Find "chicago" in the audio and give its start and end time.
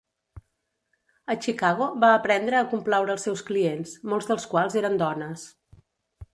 1.47-1.89